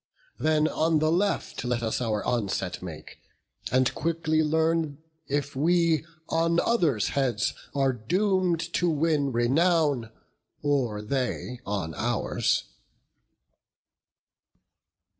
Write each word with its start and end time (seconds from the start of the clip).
Then 0.39 0.67
on 0.67 0.97
the 0.97 1.11
left 1.11 1.63
let 1.63 1.83
us 1.83 2.01
our 2.01 2.25
onset 2.25 2.81
make; 2.81 3.19
And 3.71 3.93
quickly 3.93 4.41
learn 4.41 4.97
if 5.27 5.55
we 5.55 6.07
on 6.27 6.59
others' 6.61 7.09
heads 7.09 7.53
Are 7.75 7.93
doom'd 7.93 8.61
to 8.73 8.89
win 8.89 9.31
renown, 9.31 10.09
or 10.63 11.03
they 11.03 11.59
on 11.67 11.93
ours." 11.93 12.63